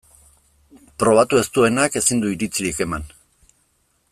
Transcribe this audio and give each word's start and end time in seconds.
Probatu 1.03 1.39
ez 1.41 1.45
duenak 1.57 1.99
ezin 2.01 2.25
du 2.25 2.33
iritzirik 2.37 2.81
eman. 2.87 3.07